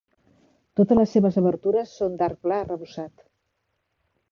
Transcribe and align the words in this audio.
Totes 0.79 0.97
les 0.99 1.13
seves 1.17 1.37
obertures 1.43 1.93
són 1.99 2.17
d'arc 2.23 2.41
pla 2.47 2.59
arrebossat. 2.65 3.25